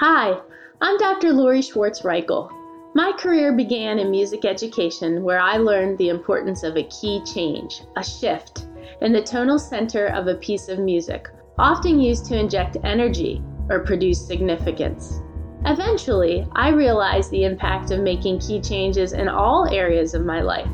[0.00, 0.38] Hi,
[0.80, 1.32] I'm Dr.
[1.32, 2.52] Lori Schwartz Reichel.
[2.94, 7.82] My career began in music education, where I learned the importance of a key change,
[7.96, 8.68] a shift,
[9.00, 11.26] in the tonal center of a piece of music,
[11.58, 15.20] often used to inject energy or produce significance.
[15.64, 20.70] Eventually, I realized the impact of making key changes in all areas of my life.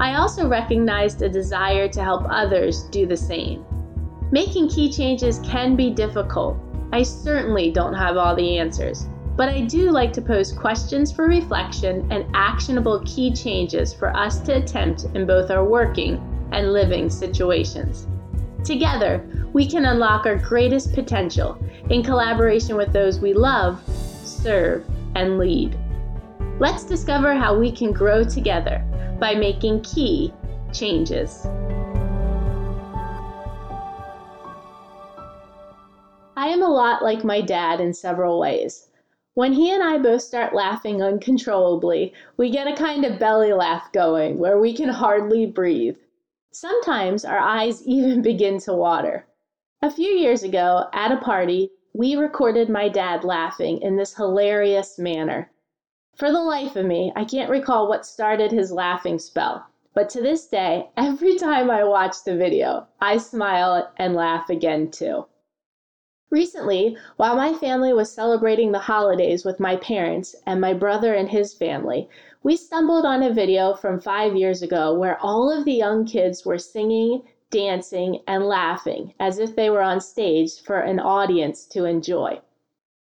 [0.00, 3.64] I also recognized a desire to help others do the same.
[4.32, 6.56] Making key changes can be difficult,
[6.92, 11.26] I certainly don't have all the answers, but I do like to pose questions for
[11.26, 16.20] reflection and actionable key changes for us to attempt in both our working
[16.52, 18.06] and living situations.
[18.64, 21.58] Together, we can unlock our greatest potential
[21.90, 23.80] in collaboration with those we love,
[24.24, 25.78] serve, and lead.
[26.58, 28.84] Let's discover how we can grow together
[29.18, 30.32] by making key
[30.72, 31.46] changes.
[36.60, 38.90] Am a lot like my dad in several ways.
[39.32, 43.90] When he and I both start laughing uncontrollably, we get a kind of belly laugh
[43.92, 45.96] going where we can hardly breathe.
[46.52, 49.24] Sometimes our eyes even begin to water.
[49.80, 54.98] A few years ago, at a party, we recorded my dad laughing in this hilarious
[54.98, 55.50] manner.
[56.14, 59.64] For the life of me, I can't recall what started his laughing spell,
[59.94, 64.90] but to this day, every time I watch the video, I smile and laugh again
[64.90, 65.24] too.
[66.30, 71.28] Recently, while my family was celebrating the holidays with my parents and my brother and
[71.28, 72.08] his family,
[72.44, 76.46] we stumbled on a video from five years ago where all of the young kids
[76.46, 81.84] were singing, dancing, and laughing as if they were on stage for an audience to
[81.84, 82.40] enjoy.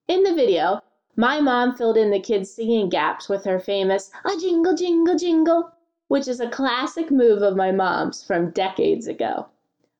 [0.06, 0.82] In the video,
[1.16, 5.72] my mom filled in the kids' singing gaps with her famous A Jingle Jingle Jingle,
[6.08, 9.46] which is a classic move of my mom's from decades ago.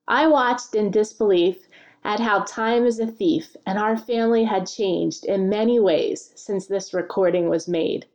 [0.07, 1.67] I watched in disbelief
[2.05, 6.67] at how time is a thief and our family had changed in many ways since
[6.67, 8.05] this recording was made.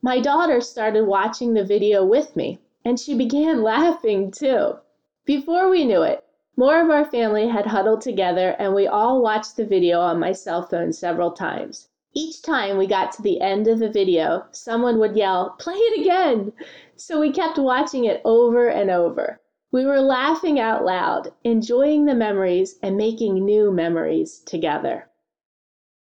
[0.00, 4.78] My daughter started watching the video with me, and she began laughing too.
[5.26, 6.24] Before we knew it,
[6.56, 10.32] more of our family had huddled together and we all watched the video on my
[10.32, 11.88] cell phone several times.
[12.14, 16.00] Each time we got to the end of the video, someone would yell, Play it
[16.00, 16.54] again!
[16.96, 19.38] So we kept watching it over and over.
[19.70, 25.10] We were laughing out loud, enjoying the memories and making new memories together.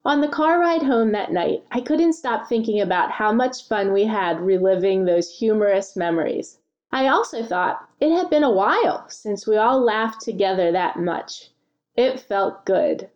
[0.03, 3.93] On the car ride home that night, I couldn't stop thinking about how much fun
[3.93, 6.57] we had reliving those humorous memories.
[6.91, 11.51] I also thought it had been a while since we all laughed together that much.
[11.95, 13.11] It felt good.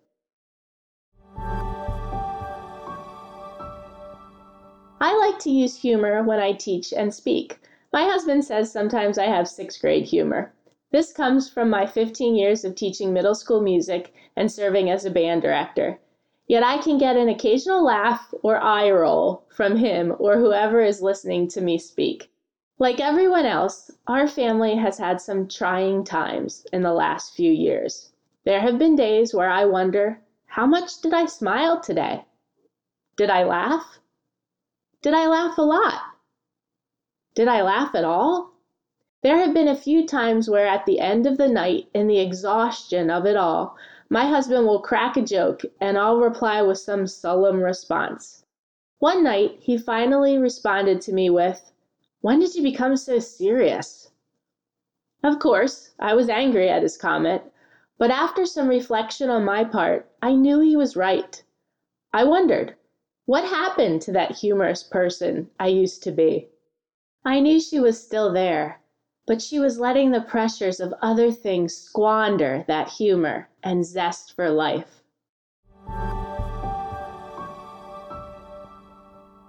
[5.00, 7.60] I like to use humor when I teach and speak.
[7.94, 10.54] My husband says sometimes I have sixth grade humor.
[10.92, 15.10] This comes from my 15 years of teaching middle school music and serving as a
[15.10, 16.00] band director.
[16.48, 21.02] Yet I can get an occasional laugh or eye roll from him or whoever is
[21.02, 22.30] listening to me speak.
[22.80, 28.12] Like everyone else, our family has had some trying times in the last few years.
[28.44, 32.26] There have been days where I wonder, how much did I smile today?
[33.16, 34.00] Did I laugh?
[35.02, 36.02] Did I laugh a lot?
[37.38, 38.56] Did I laugh at all?
[39.22, 42.18] There have been a few times where at the end of the night, in the
[42.18, 43.78] exhaustion of it all,
[44.10, 48.44] my husband will crack a joke and I'll reply with some solemn response.
[48.98, 51.72] One night he finally responded to me with,
[52.22, 54.10] When did you become so serious?
[55.24, 57.44] Of course, I was angry at his comment,
[58.00, 61.44] but after some reflection on my part, I knew he was right.
[62.12, 62.74] I wondered,
[63.28, 66.50] what happened to that humorous person I used to be?
[67.26, 68.80] I knew she was still there,
[69.26, 74.50] but she was letting the pressures of other things squander that humor and zest for
[74.50, 75.04] life.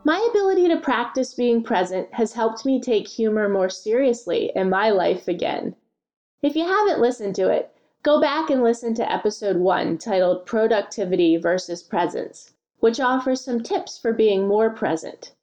[0.05, 4.91] My ability to practice being present has helped me take humor more seriously in my
[4.91, 5.77] life again.
[6.43, 11.37] If you haven't listened to it, go back and listen to episode 1 titled Productivity
[11.37, 15.34] versus Presence, which offers some tips for being more present.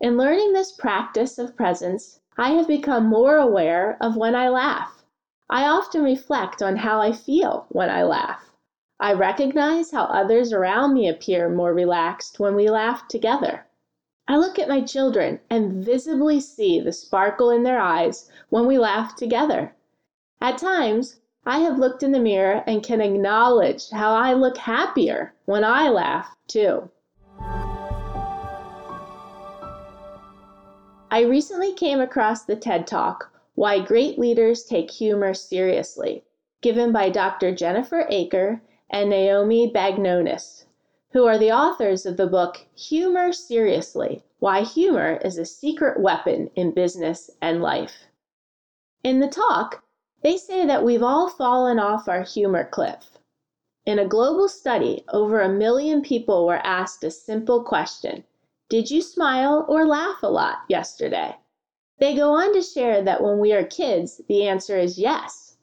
[0.00, 5.04] In learning this practice of presence, I have become more aware of when I laugh.
[5.48, 8.50] I often reflect on how I feel when I laugh.
[8.98, 13.66] I recognize how others around me appear more relaxed when we laugh together.
[14.26, 18.78] I look at my children and visibly see the sparkle in their eyes when we
[18.78, 19.76] laugh together.
[20.40, 25.34] At times, I have looked in the mirror and can acknowledge how I look happier
[25.44, 26.90] when I laugh, too.
[31.14, 36.24] I recently came across the TED Talk, Why Great Leaders Take Humor Seriously,
[36.60, 37.54] given by Dr.
[37.54, 40.64] Jennifer Aaker and Naomi Bagdonas,
[41.12, 46.50] who are the authors of the book Humor Seriously Why Humor is a Secret Weapon
[46.56, 48.06] in Business and Life.
[49.04, 49.84] In the talk,
[50.24, 53.18] they say that we've all fallen off our humor cliff.
[53.86, 58.24] In a global study, over a million people were asked a simple question
[58.74, 61.36] Did you smile or laugh a lot yesterday?
[62.00, 65.58] They go on to share that when we are kids, the answer is yes.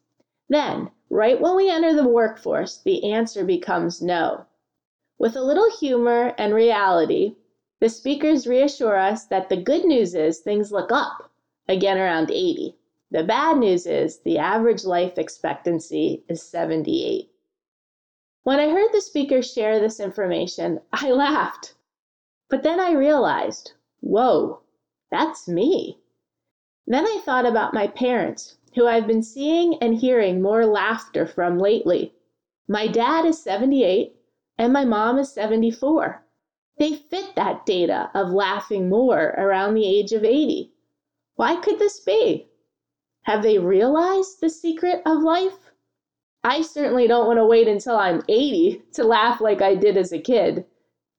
[0.48, 4.46] Then, right when we enter the workforce, the answer becomes no.
[5.20, 7.36] With a little humor and reality,
[7.82, 11.30] the speakers reassure us that the good news is things look up,
[11.68, 12.78] again around 80.
[13.12, 17.30] The bad news is the average life expectancy is 78.
[18.44, 21.74] When I heard the speakers share this information, I laughed.
[22.52, 23.72] But then I realized,
[24.02, 24.60] whoa,
[25.10, 26.00] that's me.
[26.86, 31.58] Then I thought about my parents, who I've been seeing and hearing more laughter from
[31.58, 32.14] lately.
[32.68, 34.18] My dad is 78
[34.58, 36.26] and my mom is 74.
[36.78, 40.74] They fit that data of laughing more around the age of 80.
[41.36, 42.50] Why could this be?
[43.22, 45.72] Have they realized the secret of life?
[46.44, 50.12] I certainly don't want to wait until I'm 80 to laugh like I did as
[50.12, 50.66] a kid.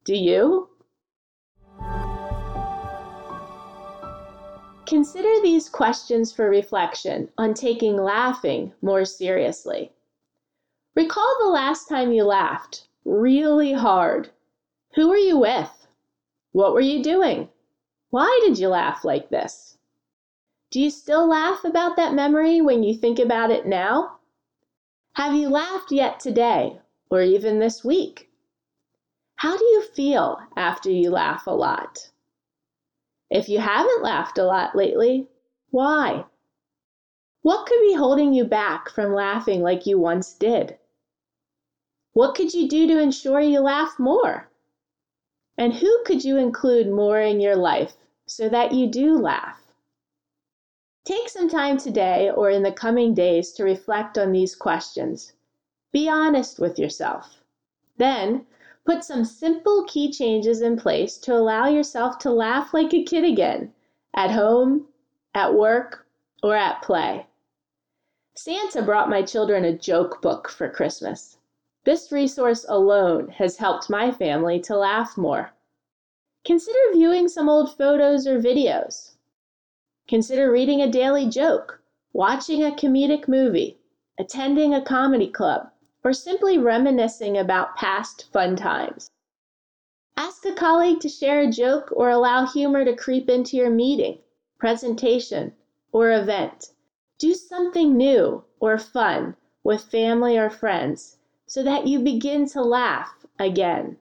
[0.05, 0.69] Do you?
[4.93, 9.91] Consider these questions for reflection on taking laughing more seriously.
[10.95, 14.29] Recall the last time you laughed really hard.
[14.95, 15.87] Who were you with?
[16.51, 17.49] What were you doing?
[18.11, 19.79] Why did you laugh like this?
[20.71, 24.19] Do you still laugh about that memory when you think about it now?
[25.15, 26.79] Have you laughed yet today
[27.11, 28.29] or even this week?
[29.37, 32.11] How do you feel after you laugh a lot?
[33.33, 35.27] If you haven't laughed a lot lately,
[35.71, 36.27] why?
[37.41, 40.77] What could be holding you back from laughing like you once did?
[42.13, 44.51] What could you do to ensure you laugh more?
[45.57, 47.95] And who could you include more in your life
[48.27, 49.63] so that you do laugh?
[51.07, 55.33] Take some time today or in the coming days to reflect on these questions.
[55.91, 57.43] Be honest with yourself.
[57.97, 58.45] Then,
[58.85, 63.25] put some simple key changes in place to allow yourself to laugh like a kid
[63.25, 63.73] again,
[64.15, 64.87] at home,
[65.35, 66.07] at work,
[66.43, 67.27] or at play.
[68.35, 71.37] Santa brought my children a joke book for Christmas.
[71.85, 75.53] This resource alone has helped my family to laugh more.
[76.45, 79.15] Consider viewing some old photos or videos.
[80.09, 81.83] Consider reading a daily joke,
[82.13, 83.79] watching a comedic movie,
[84.19, 85.72] attending a comedy club,
[86.05, 89.11] or simply reminiscing about past fun times.
[90.17, 94.19] Ask a colleague to share a joke or allow humor to creep into your meeting,
[94.59, 95.53] presentation,
[95.93, 96.73] or event.
[97.19, 103.27] Do something new or fun with family or friends so that you begin to laugh
[103.39, 103.97] again.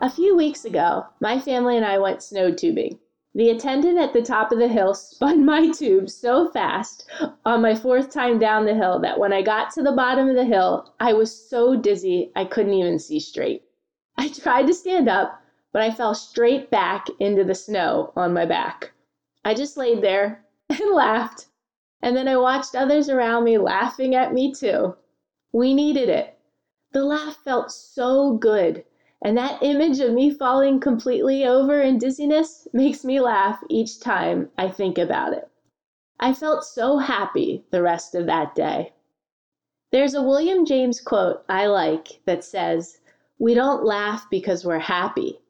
[0.00, 2.98] A few weeks ago, my family and I went snow tubing.
[3.34, 7.08] The attendant at the top of the hill spun my tube so fast
[7.44, 10.34] on my fourth time down the hill that when I got to the bottom of
[10.34, 13.64] the hill, I was so dizzy I couldn't even see straight.
[14.16, 15.40] I tried to stand up,
[15.72, 18.92] but I fell straight back into the snow on my back.
[19.44, 21.46] I just laid there and laughed
[22.00, 24.94] and then I watched others around me laughing at me too.
[25.52, 26.38] We needed it.
[26.92, 28.84] The laugh felt so good,
[29.22, 34.48] and that image of me falling completely over in dizziness makes me laugh each time
[34.56, 35.48] I think about it.
[36.20, 38.92] I felt so happy the rest of that day.
[39.90, 42.98] There's a William James quote I like that says,
[43.38, 45.40] We don't laugh because we're happy.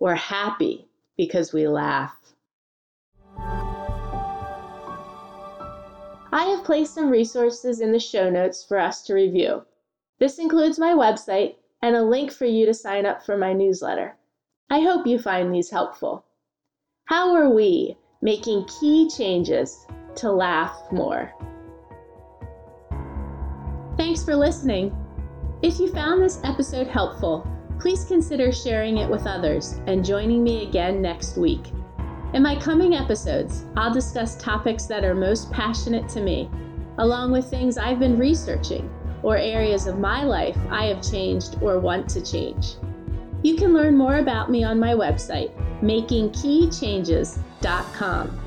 [0.00, 2.14] We're happy because we laugh.
[6.32, 9.64] I have placed some resources in the show notes for us to review.
[10.18, 11.54] This includes my website
[11.84, 14.16] and a link for you to sign up for my newsletter.
[14.70, 16.24] I hope you find these helpful.
[17.04, 19.86] How are we making key changes
[20.16, 21.30] to laugh more?
[23.98, 24.96] Thanks for listening.
[25.60, 27.46] If you found this episode helpful,
[27.78, 31.66] please consider sharing it with others and joining me again next week.
[32.32, 36.48] In my coming episodes, I'll discuss topics that are most passionate to me,
[36.96, 38.90] along with things I've been researching
[39.24, 42.76] or areas of my life I have changed or want to change.
[43.42, 45.50] You can learn more about me on my website,
[45.82, 48.40] makingkeychanges.com.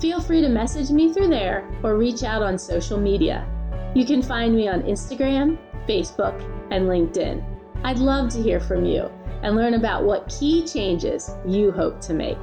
[0.00, 3.46] Feel free to message me through there or reach out on social media.
[3.94, 7.44] You can find me on Instagram, Facebook, and LinkedIn.
[7.84, 9.10] I'd love to hear from you
[9.42, 12.38] and learn about what key changes you hope to make.